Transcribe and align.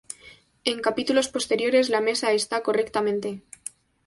En 0.71 0.77
capítulos 0.87 1.27
posteriores, 1.35 1.89
la 1.91 2.01
mesa 2.01 2.31
está 2.31 2.63
correctamente. 2.63 3.43